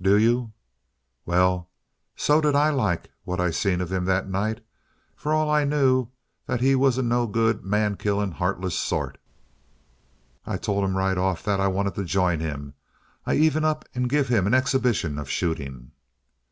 [0.00, 0.52] "Do you?
[1.26, 1.68] Well,
[2.14, 4.64] so did I like what I seen of him that night,
[5.16, 6.06] for all I knew
[6.46, 9.18] that he was a no good, man killing, heartless sort.
[10.46, 12.74] I told him right off that I wanted to join him.
[13.26, 15.90] I even up and give him an exhibition of shooting.